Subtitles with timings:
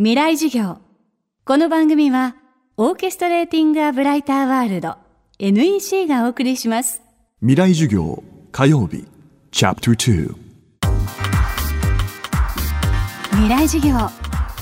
[0.00, 0.78] 未来授業。
[1.44, 2.36] この番組は
[2.76, 4.94] オーケストレーティング・ア・ブライター・ワールド
[5.40, 7.02] NEC がお送りします。
[7.40, 8.22] 未来授業
[8.52, 9.04] 火曜日
[9.50, 10.34] チャプター
[13.32, 13.96] 未来授業。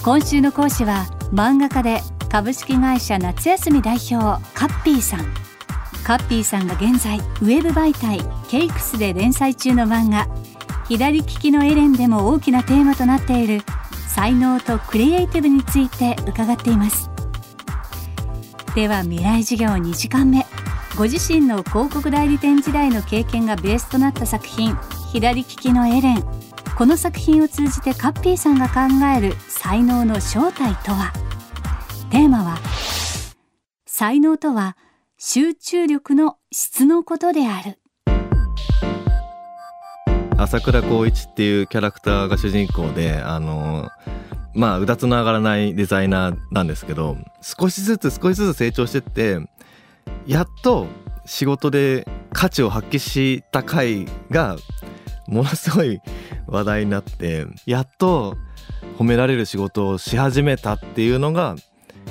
[0.03, 1.05] 今週の講師は
[1.35, 2.01] 漫画家で
[2.31, 5.21] 株式会社夏休み代表カッピーさん。
[6.03, 10.27] カッピーさんが現在ウェブ媒体ケイクスで連載中の漫画。
[10.89, 13.61] 左利きのエレンでも大きなテーマとなっている
[14.17, 17.11] 才能とクリエイティブについて伺っています。
[18.75, 20.47] では未来授業2時間目。
[20.97, 24.75] ご自身の広告代理店時代の経験がベースとなった作品
[25.13, 26.25] 左利きのエレン。
[26.79, 28.81] この作品を通じてカッピーさんが考
[29.15, 31.13] える才能の正体とは？
[32.11, 32.57] テーマは
[33.85, 34.79] 才能とは
[35.19, 37.79] 集中力の質のことである。
[40.39, 43.89] 朝倉光一っていうキャラクターが主人公であの
[44.53, 49.39] まあうだつの上がらないデザイナーなんですけど少しずつ少しずつ成長してって
[50.27, 50.89] やっと
[51.25, 54.57] 仕事で価値を発揮した回が
[55.27, 56.01] ものすごい
[56.47, 58.37] 話題になってやっと
[58.99, 61.57] 褒められる仕事をし始めたっていうのが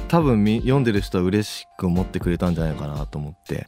[0.08, 3.68] 多分読んでる人は嬉しく思ってくれたんじゃないかなと思って。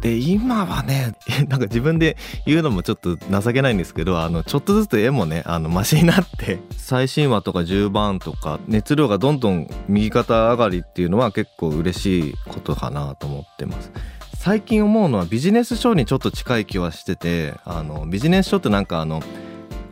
[0.00, 1.12] で今はね
[1.48, 13.92] なんか自分で言うのもちょっと情けないんですけどあのちょっとずつ絵もねあのマシになって最新話とか10番とか熱量がどんどん右肩上がりっていうのは結構嬉しいことかなと思ってます。
[14.36, 19.22] 最近思うのはビジネス書にちょっと近い気はしててあのビジネス書ってなんかあの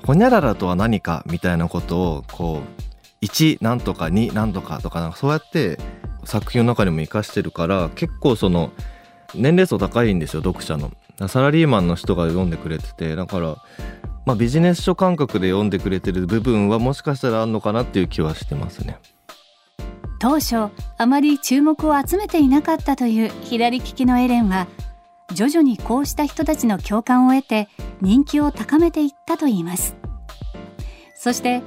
[0.06, 5.78] ほにゃららとは何かみたいなことをこう1なんとか2なんとかとかなんかそうやって
[6.24, 8.70] 作品の中にも生かしてるから結構その
[9.34, 10.90] 年齢層高いんですよ読者の。
[11.28, 13.56] サラリーマンの人が読んでくれててだから
[14.24, 18.98] まあビジネス書感覚で読んでくれてる部分はもしかしたらあるのかなっていう気はしてますね。
[20.20, 24.66] 当初あまり注目を集めていなかったという左利きのエレンは
[25.32, 27.68] 徐々にこうした人たちの共感を得て
[28.00, 29.96] 人気を高めていったといいます。
[31.14, 31.62] そして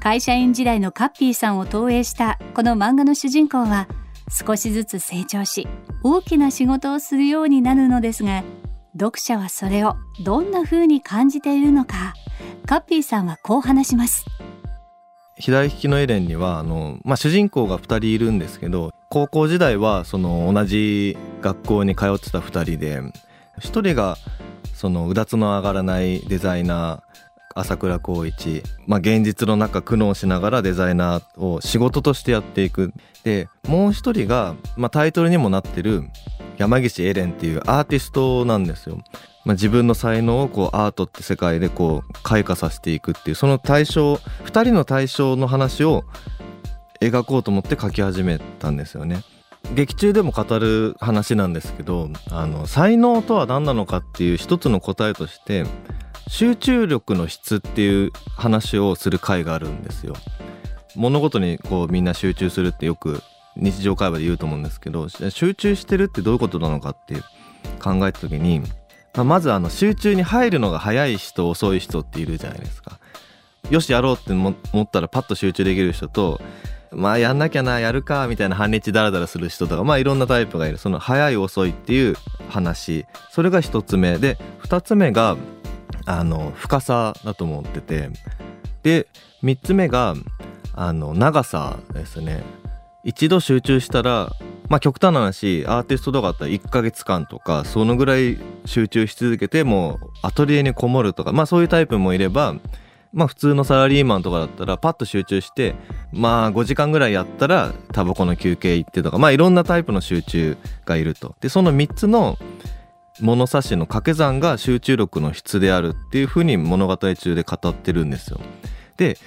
[0.00, 3.88] 会社員時代のカッピーさんを投影したこの漫画の主人公は
[4.30, 5.66] 少しずつ成長し
[6.02, 8.42] 大きな仕事をするようになるのですが
[8.92, 12.14] 読者はそれをどんな風に感じているのか
[12.66, 14.24] カッピーさんはこう話します。
[15.36, 23.00] 左利きのエレンにはあの、まあ、主人公が2人いるんですけど高校時代はその同じ学校に通ってた2人で
[23.58, 24.16] 1人が
[24.74, 27.13] そのうだつの上がらないデザイナー
[27.54, 32.92] 朝倉光一、まあ、現実の中苦悩しながらデザイナーを仕事としてやっていく
[33.22, 36.02] でもう一人が、まあ、タイトルにもなってる
[36.58, 38.98] 山岸エレンっていうアーティストなんですよ。
[39.44, 46.04] まあ、自分の才能をこうアートって世界でこう開花させていくっていうその対象2人の対象の話を
[47.00, 49.22] 描こうと思って書き始めたんですよね。
[49.74, 55.64] 劇中でも語る話なんですけどあの才能とは何なのかっていう一つの答えとして
[56.28, 60.14] 集中力の質っていう話をする回があるんですよ。
[60.96, 63.22] 物事にこうみんな集中するってよく
[63.56, 67.16] 日常会話で言うと思うんですけど集中してるってどういうことなのかって
[67.80, 68.60] 考えた時に、
[69.14, 72.98] まあ、まずあの集中に入るのが早い人遅い人っているじゃないですか。
[73.70, 76.40] よしやろうって思ったらパッと集中できる人と
[76.92, 82.14] まあやんなきゃなやるかみたいな半日ダラダラする人とかまあいろんなタイプがいるその早い遅いっていう
[82.50, 85.36] 話それが一つ目で二つ目が
[86.06, 88.10] あの深さだと思ってて
[88.82, 89.06] で
[89.42, 90.14] 3つ目が
[90.74, 92.42] あの長さですね
[93.04, 94.32] 一度集中したら
[94.68, 102.56] まあ極端な話アーティストとかだったら1ヶ月間とかそのぐらい集中し続けてもうアトリエにこもるとかまあそういうタイプもいれば
[103.12, 105.74] まあ普通のサラリーマンとかだったらパッと集中して
[106.12, 111.36] まあ5時間ぐらいやったらタバコの休憩行ってとかまあいろんなタイプの集中がいると。
[111.40, 112.38] でその3つの
[113.20, 118.40] 物差しの掛け算が集中力の質であるっていうふうに物語中で語ってるんですよ。
[118.96, 119.18] で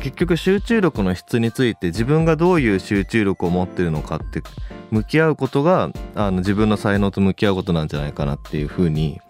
[0.00, 4.42] 結局集中力の質について自分がどういう集中力を持ってるのかって
[4.90, 9.20] 向き合うことがあの自分の才能と向き合うことなんじゃないかなっていうふうに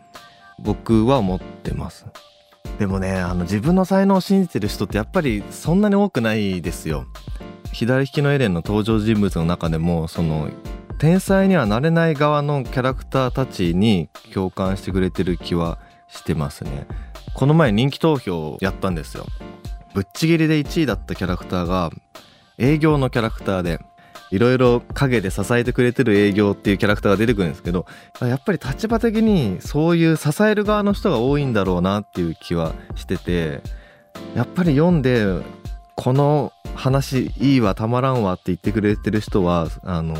[0.59, 2.07] 僕は思ってます。
[2.79, 7.07] でもねあの自分の才能を信じてる人ってやっぱりそんなに多くないですよ。
[7.73, 10.49] 左利きのエレンの登場人物の中でもその
[11.05, 15.79] 天才にはなれない側のキャラクターたちに共感してくれてる気は
[16.09, 16.87] してますね。
[17.35, 19.27] この前人気投票やったんですよ。
[19.93, 21.91] ぶっちぎりで1位だったキャラクターが
[22.57, 23.81] 営業のキャラクターで
[24.31, 27.85] いろいろ陰で支えてくれてる営業っていうキャラクターが出てくるんですけど
[28.23, 33.61] やっぱり立場的にそういう支える側の人が多いんだろうなっていう気はしてて
[34.35, 35.27] やっぱり読んで
[35.97, 40.17] この話いいわたまらんわって言ってくれてる人はあの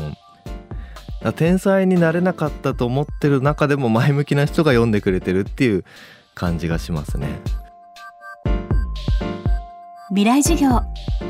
[1.33, 5.85] 天才になれなかったと思ってる中でも前向きな人が読んでくれてるっていう
[6.33, 7.27] 感じがしますね。
[10.09, 10.81] 未来授業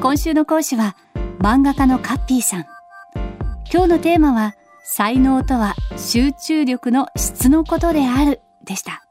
[0.02, 0.96] 今週の講師は
[1.40, 2.66] 漫画家のカッピーさん。
[3.72, 9.04] 今日のテーマは才能とは集中力の質のことであるでした。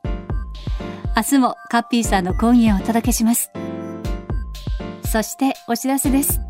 [1.17, 3.51] 明日もカッピーさんの講義をお届けします。
[5.05, 6.41] そしてお知らせです。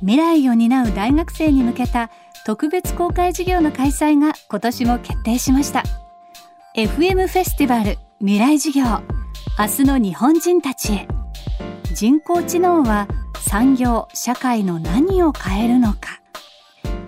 [0.00, 2.10] 未来を担う大学生に向けた
[2.44, 5.82] 特別公開授業の開催が今年も決定しました。
[6.76, 8.84] FM フェスティバル未来授業
[9.58, 11.08] 明日の日本人たちへ。
[11.94, 13.08] 人工知能は
[13.40, 16.20] 産業社会の何を変えるのか。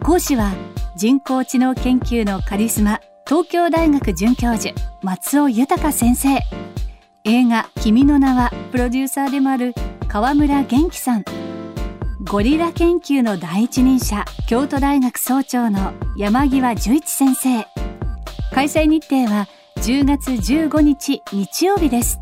[0.03, 0.55] 講師は
[0.97, 4.73] 人工知能研究のカリスマ東京大学准教授
[5.03, 6.39] 松尾豊先生。
[7.25, 9.75] 映画「君の名は」プロデューサーでもある
[10.09, 11.46] 川村元気さん。
[12.25, 17.67] ゴリラ研究の第一人者京都大学総長の山際十一先生。
[18.55, 19.47] 開催日程は
[19.77, 22.19] 10月15日日曜日です。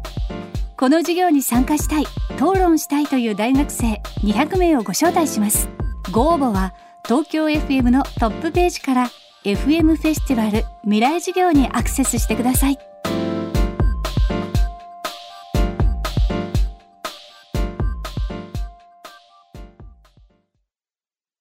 [0.76, 5.68] この授業に参加したい討論したいという大学生200名をご招待します。
[6.10, 6.74] ご応募は
[7.04, 9.10] 東京 FM のトップページから
[9.44, 12.93] FM フェスティバル未来授業にアクセスしてください。